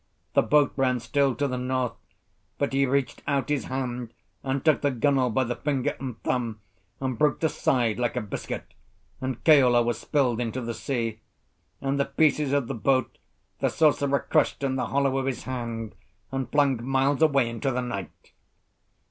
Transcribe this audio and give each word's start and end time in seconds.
The 0.33 0.41
boat 0.41 0.73
ran 0.77 0.99
still 0.99 1.35
to 1.35 1.47
the 1.47 1.59
north, 1.59 1.93
but 2.57 2.73
he 2.73 2.87
reached 2.87 3.21
out 3.27 3.49
his 3.49 3.65
hand, 3.65 4.11
and 4.41 4.65
took 4.65 4.81
the 4.81 4.89
gunwale 4.89 5.29
by 5.29 5.43
the 5.43 5.53
finger 5.55 5.95
and 5.99 6.19
thumb, 6.23 6.59
and 6.99 7.19
broke 7.19 7.39
the 7.39 7.49
side 7.49 7.99
like 7.99 8.15
a 8.15 8.21
biscuit, 8.21 8.73
and 9.21 9.43
Keola 9.43 9.83
was 9.85 9.99
spilled 9.99 10.41
into 10.41 10.59
the 10.59 10.73
sea. 10.73 11.19
And 11.81 11.99
the 11.99 12.05
pieces 12.05 12.51
of 12.51 12.67
the 12.67 12.73
boat 12.73 13.19
the 13.59 13.69
sorcerer 13.69 14.25
crushed 14.27 14.63
in 14.63 14.75
the 14.75 14.87
hollow 14.87 15.19
of 15.19 15.27
his 15.27 15.43
hand 15.43 15.93
and 16.31 16.51
flung 16.51 16.83
miles 16.83 17.21
away 17.21 17.47
into 17.47 17.69
the 17.69 17.81
night. 17.81 18.31